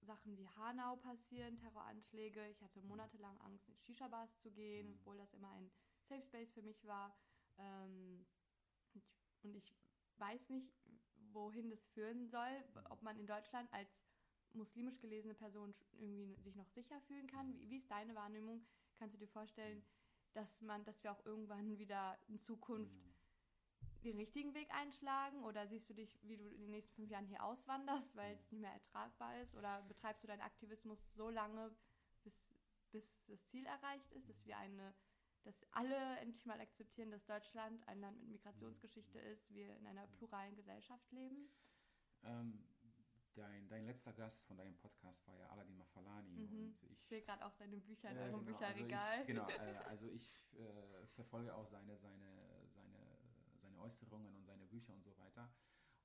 [0.00, 2.48] Sachen wie Hanau passieren, Terroranschläge.
[2.48, 2.88] Ich hatte mhm.
[2.88, 4.94] monatelang Angst, in Shisha-Bars zu gehen, mhm.
[5.00, 5.70] obwohl das immer ein
[6.08, 7.16] Safe Space für mich war.
[7.58, 8.26] Ähm,
[9.42, 9.74] und ich
[10.18, 10.72] weiß nicht,
[11.36, 13.88] wohin das führen soll, ob man in Deutschland als
[14.54, 17.52] muslimisch gelesene Person irgendwie sich noch sicher fühlen kann.
[17.54, 18.66] Wie, wie ist deine Wahrnehmung?
[18.98, 19.84] Kannst du dir vorstellen,
[20.32, 22.92] dass man, dass wir auch irgendwann wieder in Zukunft
[24.02, 25.44] den richtigen Weg einschlagen?
[25.44, 28.50] Oder siehst du dich, wie du in den nächsten fünf Jahren hier auswanderst, weil es
[28.50, 29.54] nicht mehr ertragbar ist?
[29.54, 31.70] Oder betreibst du deinen Aktivismus so lange,
[32.24, 32.34] bis,
[32.90, 34.94] bis das Ziel erreicht ist, dass wir eine
[35.46, 40.06] dass alle endlich mal akzeptieren, dass Deutschland ein Land mit Migrationsgeschichte ist, wir in einer
[40.08, 41.48] pluralen Gesellschaft leben?
[42.24, 42.66] Ähm,
[43.34, 46.30] dein, dein letzter Gast von deinem Podcast war ja Aladdin Mafalani.
[46.30, 46.58] Mhm.
[46.58, 49.18] Und ich, ich sehe gerade auch seine Bücher in äh, eurem genau, Bücherregal.
[49.18, 53.18] Also ich, genau, äh, also ich äh, verfolge auch seine, seine, seine,
[53.60, 55.48] seine Äußerungen und seine Bücher und so weiter.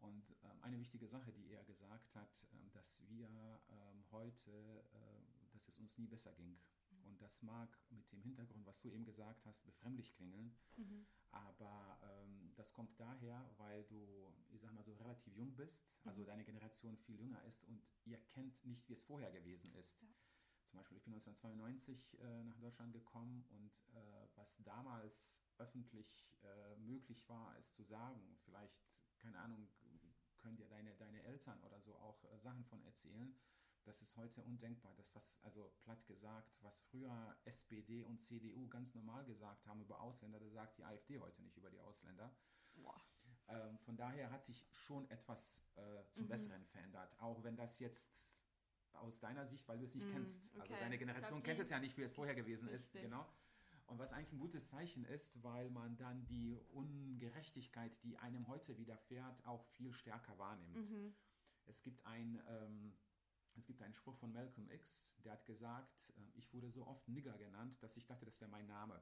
[0.01, 3.27] Und ähm, eine wichtige Sache, die er gesagt hat, ähm, dass wir
[3.69, 6.60] ähm, heute, äh, dass es uns nie besser ging
[7.12, 10.56] und das mag mit dem Hintergrund, was du eben gesagt hast, befremdlich klingeln.
[10.78, 11.06] Mhm.
[11.32, 16.21] Aber ähm, das kommt daher, weil du, ich sag mal so, relativ jung bist, also
[16.21, 16.26] mhm.
[16.28, 20.02] deine Generation viel jünger ist und ihr kennt nicht, wie es vorher gewesen ist.
[20.02, 20.08] Ja.
[20.69, 26.78] Zum Beispiel, ich bin 1992 äh, nach Deutschland gekommen und äh, was damals öffentlich äh,
[26.78, 28.82] möglich war, ist zu sagen, vielleicht,
[29.19, 29.67] keine Ahnung,
[30.38, 33.36] können dir deine, deine Eltern oder so auch äh, Sachen von erzählen
[33.84, 34.94] das ist heute undenkbar.
[34.96, 40.00] Das, was, also platt gesagt, was früher SPD und CDU ganz normal gesagt haben über
[40.02, 42.32] Ausländer, das sagt die AfD heute nicht über die Ausländer.
[43.52, 46.30] Ähm, von daher hat sich schon etwas äh, zum mhm.
[46.30, 47.13] Besseren verändert.
[47.20, 48.44] Auch wenn das jetzt
[48.94, 50.44] aus deiner Sicht, weil du es nicht mhm, kennst.
[50.54, 50.80] Also okay.
[50.80, 52.96] Deine Generation kennt es ja nicht, wie es vorher gewesen Richtig.
[52.96, 53.10] ist.
[53.10, 53.26] Genau.
[53.88, 58.78] Und was eigentlich ein gutes Zeichen ist, weil man dann die Ungerechtigkeit, die einem heute
[58.78, 60.89] widerfährt, auch viel stärker wahrnimmt.
[60.89, 61.13] Mhm.
[61.65, 62.94] Es gibt ein ähm,
[63.56, 67.08] es gibt einen Spruch von Malcolm X, der hat gesagt, äh, ich wurde so oft
[67.08, 69.02] Nigger genannt, dass ich dachte, das wäre mein Name.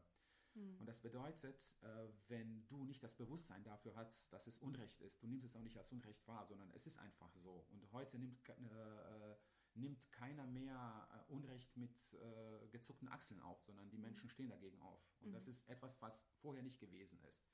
[0.55, 0.77] Mhm.
[0.79, 5.21] Und das bedeutet, äh, wenn du nicht das Bewusstsein dafür hast, dass es Unrecht ist,
[5.21, 7.65] du nimmst es auch nicht als Unrecht wahr, sondern es ist einfach so.
[7.71, 9.35] Und heute nimmt, äh,
[9.75, 14.79] nimmt keiner mehr äh, Unrecht mit äh, gezuckten Achseln auf, sondern die Menschen stehen dagegen
[14.79, 15.01] auf.
[15.21, 15.33] Und mhm.
[15.33, 17.45] das ist etwas, was vorher nicht gewesen ist.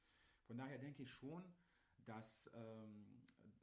[0.44, 1.44] von daher denke ich schon,
[2.06, 3.06] dass, ähm,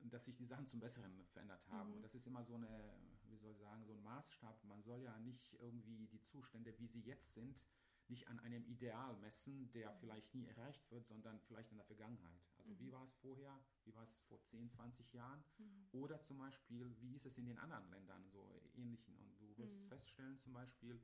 [0.00, 1.90] dass sich die Sachen zum Besseren verändert haben.
[1.90, 1.96] Mhm.
[1.96, 2.94] Und das ist immer so eine,
[3.32, 4.62] wie soll ich sagen, so ein Maßstab.
[4.64, 7.64] Man soll ja nicht irgendwie die Zustände, wie sie jetzt sind,
[8.08, 12.42] nicht an einem Ideal messen, der vielleicht nie erreicht wird, sondern vielleicht in der Vergangenheit.
[12.58, 12.78] Also Mhm.
[12.78, 15.88] wie war es vorher, wie war es vor 10, 20 Jahren Mhm.
[15.92, 19.16] oder zum Beispiel, wie ist es in den anderen Ländern, so ähnlichen.
[19.16, 19.88] Und du wirst Mhm.
[19.88, 21.00] feststellen zum Beispiel,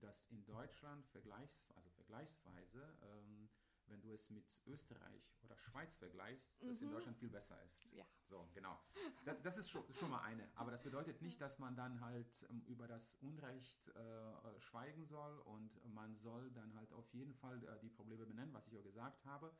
[0.00, 3.48] dass in Deutschland vergleichs, also vergleichsweise, ähm,
[3.90, 6.92] wenn du es mit Österreich oder Schweiz vergleichst, dass in Mhm.
[6.92, 7.86] Deutschland viel besser ist.
[7.92, 8.06] Ja.
[8.24, 8.78] So, genau.
[9.24, 10.48] Das, das ist schon, schon mal eine.
[10.56, 15.38] Aber das bedeutet nicht, dass man dann halt ähm, über das Unrecht äh, schweigen soll
[15.40, 18.82] und man soll dann halt auf jeden Fall äh, die Probleme benennen, was ich ja
[18.82, 19.54] gesagt habe.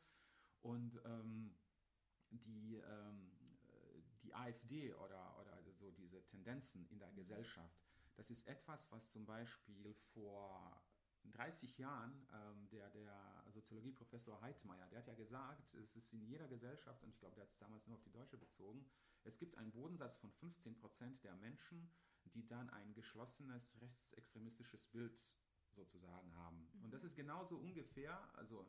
[0.61, 1.55] Und ähm,
[2.31, 3.33] die, ähm,
[3.69, 7.81] äh, die AfD oder, oder so diese Tendenzen in der Gesellschaft,
[8.17, 10.83] das ist etwas, was zum Beispiel vor
[11.33, 16.49] 30 Jahren ähm, der, der Soziologieprofessor Heidmeier, der hat ja gesagt, es ist in jeder
[16.49, 18.85] Gesellschaft, und ich glaube, der hat es damals nur auf die Deutsche bezogen,
[19.25, 21.91] es gibt einen Bodensatz von 15 Prozent der Menschen,
[22.35, 25.19] die dann ein geschlossenes rechtsextremistisches Bild
[25.73, 26.69] sozusagen haben.
[26.83, 28.67] Und das ist genauso ungefähr, also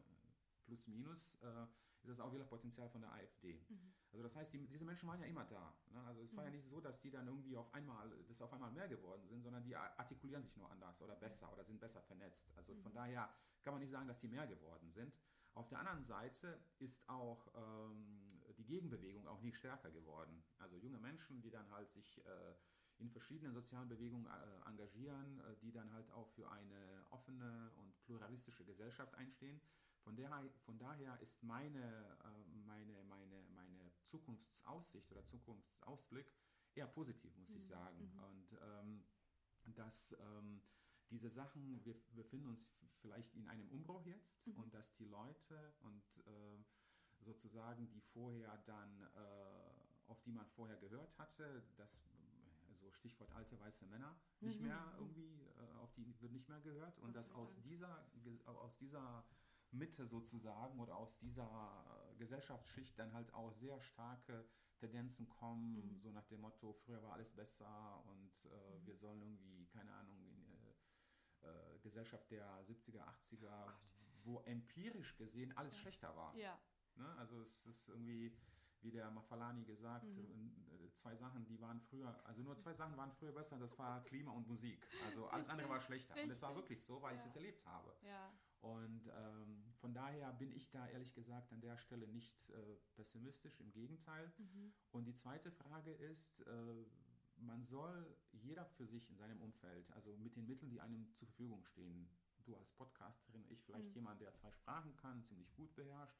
[0.65, 1.67] plus minus, äh,
[2.01, 3.61] ist das auch wieder Potenzial von der AfD.
[3.69, 3.93] Mhm.
[4.11, 5.73] Also das heißt, die, diese Menschen waren ja immer da.
[5.91, 6.03] Ne?
[6.05, 6.55] Also es war ja Mhm.
[6.55, 9.63] nicht so, dass die dann irgendwie auf einmal, dass auf einmal mehr geworden sind, sondern
[9.63, 12.49] die artikulieren sich nur anders oder besser oder sind besser vernetzt.
[12.55, 12.95] Also von Mhm.
[12.95, 13.29] daher
[13.63, 15.13] kann man nicht sagen, dass die mehr geworden sind.
[15.53, 20.43] Auf der anderen Seite ist auch ähm, die Gegenbewegung auch nicht stärker geworden.
[20.57, 22.55] Also junge Menschen, die dann halt sich äh,
[22.97, 27.99] in verschiedenen sozialen Bewegungen äh, engagieren, äh, die dann halt auch für eine offene und
[28.03, 29.61] pluralistische Gesellschaft einstehen.
[30.09, 36.25] Von, der, von daher ist meine, äh, meine, meine, meine Zukunftsaussicht oder Zukunftsausblick
[36.73, 38.09] eher positiv, muss ich Mhm, sagen.
[38.11, 38.23] mhm.
[38.23, 39.05] Und ähm,
[39.75, 40.63] dass ähm,
[41.11, 42.67] diese Sachen, wir befinden uns
[43.01, 44.55] vielleicht in einem Umbruch jetzt Mhm.
[44.57, 46.57] und dass die Leute und äh,
[47.19, 52.01] sozusagen die vorher dann, äh, auf die man vorher gehört hatte, dass
[52.79, 54.97] so Stichwort alte weiße Männer nicht Mhm, mehr mhm.
[54.97, 57.63] irgendwie, äh, auf die wird nicht mehr gehört und Gott dass aus Dank.
[57.65, 58.05] dieser,
[58.45, 59.23] aus dieser
[59.71, 65.99] Mitte sozusagen oder aus dieser Gesellschaftsschicht dann halt auch sehr starke Tendenzen kommen, Mhm.
[65.99, 68.85] so nach dem Motto, früher war alles besser und äh, Mhm.
[68.85, 70.45] wir sollen irgendwie, keine Ahnung, in
[71.43, 73.67] äh, äh, Gesellschaft der 70er, 80er,
[74.23, 75.81] wo empirisch gesehen alles Ja.
[75.81, 76.35] schlechter war.
[76.35, 76.57] Ja.
[76.95, 77.05] Ne?
[77.17, 78.37] Also es ist irgendwie,
[78.81, 80.55] wie der Mafalani gesagt, Mhm.
[80.85, 84.03] äh, zwei Sachen, die waren früher, also nur zwei Sachen waren früher besser, das war
[84.05, 84.85] Klima und Musik.
[85.05, 86.15] Also alles andere war schlechter.
[86.21, 86.63] Und das war richtig.
[86.69, 87.25] wirklich so, weil ich Ja.
[87.25, 87.95] das erlebt habe.
[88.01, 88.33] Ja.
[88.61, 93.59] Und ähm, von daher bin ich da ehrlich gesagt an der Stelle nicht äh, pessimistisch,
[93.61, 94.31] im Gegenteil.
[94.37, 94.73] Mhm.
[94.91, 96.85] Und die zweite Frage ist, äh,
[97.37, 101.27] man soll jeder für sich in seinem Umfeld, also mit den Mitteln, die einem zur
[101.27, 102.09] Verfügung stehen,
[102.43, 103.95] du als Podcasterin, ich vielleicht Mhm.
[103.95, 106.19] jemand, der zwei Sprachen kann, ziemlich gut beherrscht,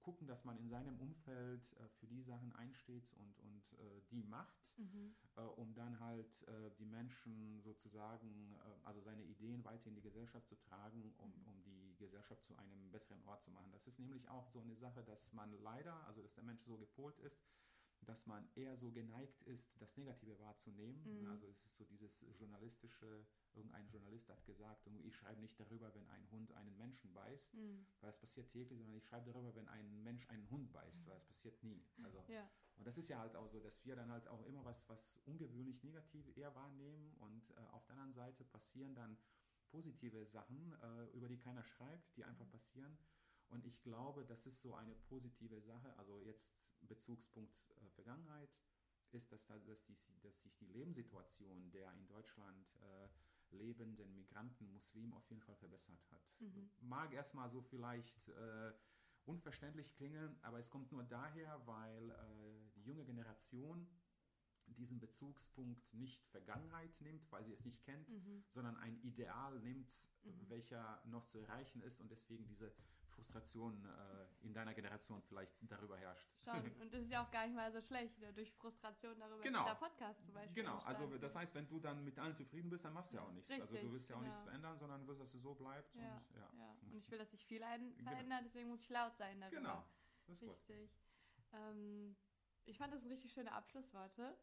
[0.00, 4.22] gucken, dass man in seinem Umfeld äh, für die Sachen einsteht und, und äh, die
[4.22, 5.14] macht, Mhm.
[5.36, 10.02] äh, um dann halt äh, die Menschen sozusagen, äh, also seine Ideen weiter in die
[10.02, 11.46] Gesellschaft zu tragen, um, Mhm.
[11.46, 13.70] um die Gesellschaft zu einem besseren Ort zu machen.
[13.72, 16.76] Das ist nämlich auch so eine Sache, dass man leider, also dass der Mensch so
[16.76, 17.42] gepolt ist,
[18.02, 21.02] dass man eher so geneigt ist, das Negative wahrzunehmen.
[21.04, 21.26] Mhm.
[21.26, 23.26] Also es ist so dieses journalistische,
[23.58, 27.86] irgendein Journalist hat gesagt, ich schreibe nicht darüber, wenn ein Hund einen Menschen beißt, Mhm.
[28.00, 31.14] weil das passiert täglich, sondern ich schreibe darüber, wenn ein Mensch einen Hund beißt, weil
[31.14, 31.84] das passiert nie.
[32.02, 32.48] Also Ja.
[32.76, 35.18] und das ist ja halt auch so, dass wir dann halt auch immer was, was
[35.26, 39.18] ungewöhnlich negativ eher wahrnehmen und äh, auf der anderen Seite passieren dann
[39.70, 42.96] positive Sachen, äh, über die keiner schreibt, die einfach passieren.
[43.48, 45.96] Und ich glaube, das ist so eine positive Sache.
[45.98, 48.50] Also jetzt Bezugspunkt äh, Vergangenheit
[49.10, 53.08] ist, dass, da- dass, die, dass sich die Lebenssituation der in Deutschland äh,
[53.52, 56.22] lebenden Migranten, Muslimen auf jeden Fall verbessert hat.
[56.40, 56.70] Mhm.
[56.80, 58.72] Mag erstmal so vielleicht äh,
[59.24, 63.86] unverständlich klingen, aber es kommt nur daher, weil äh, die junge Generation
[64.66, 68.44] diesen Bezugspunkt nicht Vergangenheit nimmt, weil sie es nicht kennt, Mhm.
[68.50, 69.90] sondern ein Ideal nimmt,
[70.24, 70.48] Mhm.
[70.50, 72.72] welcher noch zu erreichen ist und deswegen diese
[73.18, 76.28] Frustration äh, in deiner Generation vielleicht darüber herrscht.
[76.44, 76.54] Schon.
[76.80, 78.16] Und das ist ja auch gar nicht mal so schlecht.
[78.20, 78.32] Ne?
[78.32, 79.64] Durch Frustration darüber Genau.
[79.64, 80.62] dieser Podcast zum Beispiel.
[80.62, 83.22] Genau, also das heißt, wenn du dann mit allen zufrieden bist, dann machst du ja
[83.22, 83.50] auch nichts.
[83.50, 84.48] also du Richtig, willst ja auch nichts genau.
[84.50, 85.94] verändern, sondern willst, dass es so bleibt.
[85.96, 86.50] Ja, Und, ja.
[86.58, 86.76] ja.
[86.82, 88.10] Und ich will, dass sich viel Genau.
[88.10, 89.56] verändert, deswegen muss ich laut sein darüber.
[89.56, 89.84] Genau,
[90.26, 90.50] das ist gut.
[90.68, 90.90] Richtig.
[91.52, 92.16] Ähm,
[92.66, 94.36] ich fand das ein richtig schöne Abschlussworte.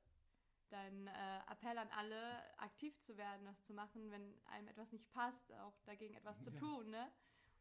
[0.70, 5.10] Dein äh, Appell an alle, aktiv zu werden, was zu machen, wenn einem etwas nicht
[5.12, 6.60] passt, auch dagegen etwas zu Ja.
[6.60, 6.90] tun.
[6.90, 7.12] Ne?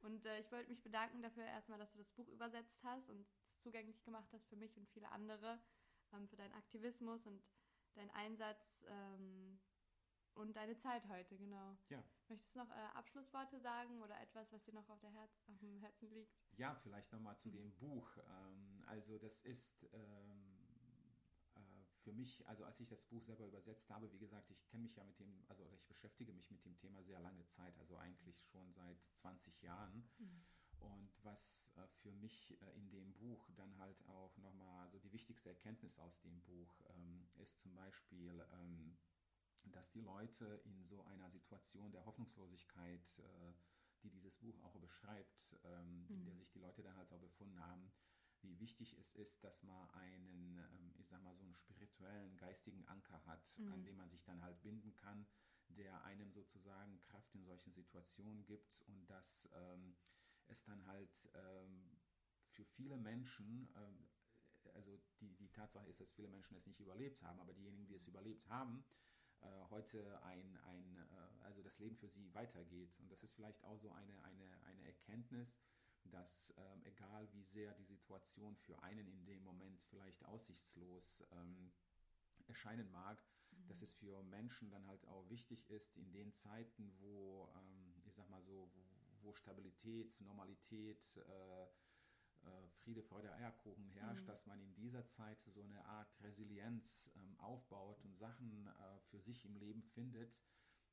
[0.05, 3.21] Und äh, ich wollte mich bedanken dafür erstmal, dass du das Buch übersetzt hast und
[3.21, 5.59] es zugänglich gemacht hast für mich und viele andere,
[6.13, 7.43] ähm, für deinen Aktivismus und
[7.95, 9.59] deinen Einsatz ähm,
[10.35, 11.79] und deine Zeit heute, genau.
[11.89, 15.31] Ja, Möchtest du noch äh, Abschlussworte sagen oder etwas, was dir noch auf, der Herz,
[15.49, 16.33] auf dem Herzen liegt?
[16.57, 18.17] Ja, vielleicht nochmal zu dem Buch.
[18.17, 20.44] Ähm, also das ist ähm, äh,
[22.05, 24.95] für mich, also als ich das Buch selber übersetzt habe, wie gesagt, ich kenne mich
[24.95, 28.45] ja mit dem, also ich beschäftige mich mit dem Thema sehr lange Zeit, also eigentlich
[28.45, 30.07] schon seit 20 Jahren.
[30.19, 30.45] Mhm.
[30.81, 35.13] Und was äh, für mich äh, in dem Buch dann halt auch nochmal, so die
[35.13, 38.99] wichtigste Erkenntnis aus dem Buch ähm, ist zum Beispiel, ähm,
[39.73, 43.53] dass die Leute in so einer Situation der Hoffnungslosigkeit, äh,
[44.03, 46.17] die dieses Buch auch beschreibt, ähm, mhm.
[46.17, 47.91] in der sich die Leute dann halt auch befunden haben,
[48.45, 52.87] wie wichtig es ist, dass man einen, ähm, ich sag mal, so einen spirituellen, geistigen
[52.87, 53.73] Anker hat, mhm.
[53.73, 55.27] an dem man sich dann halt binden kann,
[55.69, 59.97] der einem sozusagen Kraft in solchen Situationen gibt und dass ähm,
[60.47, 61.99] es dann halt ähm,
[62.49, 64.09] für viele Menschen, ähm,
[64.75, 67.95] also die, die Tatsache ist, dass viele Menschen es nicht überlebt haben, aber diejenigen, die
[67.95, 68.85] es überlebt haben,
[69.41, 72.99] äh, heute ein, ein äh, also das Leben für sie weitergeht.
[72.99, 75.57] Und das ist vielleicht auch so eine, eine, eine Erkenntnis,
[76.11, 81.73] dass ähm, egal wie sehr die Situation für einen in dem Moment vielleicht aussichtslos ähm,
[82.47, 83.67] erscheinen mag, mhm.
[83.69, 88.15] dass es für Menschen dann halt auch wichtig ist, in den Zeiten, wo, ähm, ich
[88.15, 91.67] sag mal so, wo, wo Stabilität, Normalität, äh,
[92.45, 94.27] äh, Friede, Freude, Eierkuchen herrscht, mhm.
[94.27, 99.21] dass man in dieser Zeit so eine Art Resilienz ähm, aufbaut und Sachen äh, für
[99.21, 100.41] sich im Leben findet,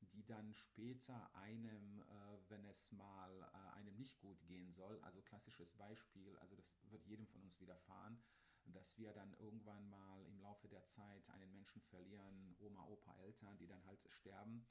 [0.06, 5.20] die dann später einem, äh, wenn es mal äh, einem nicht gut gehen soll, also
[5.22, 8.22] klassisches Beispiel, also das wird jedem von uns widerfahren,
[8.66, 13.58] dass wir dann irgendwann mal im Laufe der Zeit einen Menschen verlieren, Oma, Opa, Eltern,
[13.58, 14.66] die dann halt sterben.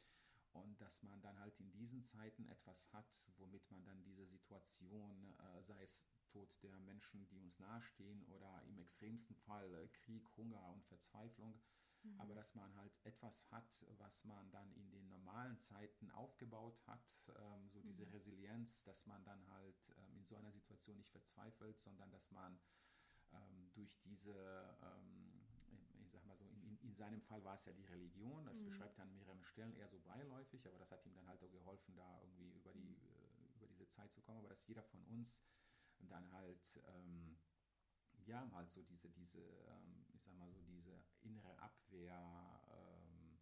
[0.54, 5.34] Und dass man dann halt in diesen Zeiten etwas hat, womit man dann diese Situation,
[5.40, 10.26] äh, sei es Tod der Menschen, die uns nahestehen oder im extremsten Fall äh, Krieg,
[10.36, 11.58] Hunger und Verzweiflung,
[12.04, 12.20] mhm.
[12.20, 17.32] aber dass man halt etwas hat, was man dann in den normalen Zeiten aufgebaut hat,
[17.36, 18.12] ähm, so diese mhm.
[18.12, 22.60] Resilienz, dass man dann halt ähm, in so einer Situation nicht verzweifelt, sondern dass man
[23.34, 24.34] ähm, durch diese
[24.82, 25.42] ähm,
[26.04, 28.66] ich sag mal so, in, in, seinem Fall war es ja die Religion, das mhm.
[28.66, 31.52] beschreibt er an mehreren Stellen eher so beiläufig, aber das hat ihm dann halt auch
[31.52, 35.02] geholfen, da irgendwie über, die, äh, über diese Zeit zu kommen, aber dass jeder von
[35.06, 35.42] uns
[36.00, 37.38] dann halt, ähm,
[38.26, 43.40] ja, halt so diese, diese, ähm, ich sag mal so, diese innere Abwehr ähm,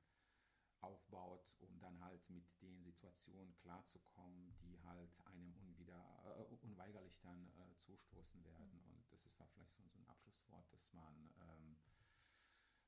[0.79, 7.51] aufbaut, um dann halt mit den Situationen klarzukommen, die halt einem unwider, äh, unweigerlich dann
[7.57, 8.71] äh, zustoßen werden.
[8.71, 8.85] Mhm.
[8.85, 11.77] Und das ist war vielleicht so, so ein Abschlusswort, dass man ähm,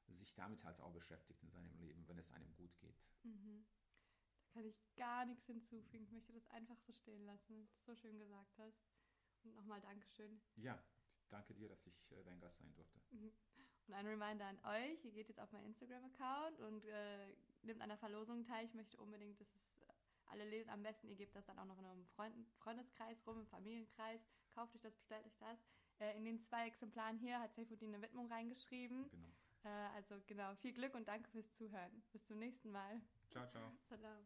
[0.07, 3.03] sich damit halt auch beschäftigt in seinem Leben, wenn es einem gut geht.
[3.23, 3.65] Mhm.
[4.43, 6.05] Da kann ich gar nichts hinzufügen.
[6.05, 8.85] Ich möchte das einfach so stehen lassen, weil du es so schön gesagt hast.
[9.43, 10.41] Und nochmal Dankeschön.
[10.55, 10.81] Ja,
[11.29, 13.01] danke dir, dass ich äh, dein Gast sein durfte.
[13.11, 13.33] Mhm.
[13.87, 17.89] Und ein Reminder an euch, ihr geht jetzt auf meinen Instagram-Account und äh, nimmt an
[17.89, 18.65] der Verlosung teil.
[18.65, 19.91] Ich möchte unbedingt, dass es äh,
[20.27, 20.69] alle lesen.
[20.69, 24.21] Am besten, ihr gebt das dann auch noch in einem Freund Freundeskreis rum, im Familienkreis.
[24.53, 25.57] Kauft euch das, bestellt euch das.
[25.99, 29.09] Äh, in den zwei Exemplaren hier hat Seyfuddin eine Widmung reingeschrieben.
[29.09, 29.27] Genau.
[29.63, 32.03] Äh, also genau, viel Glück und danke fürs Zuhören.
[32.11, 33.01] Bis zum nächsten Mal.
[33.31, 33.71] Ciao, ciao.
[33.89, 34.25] Salam.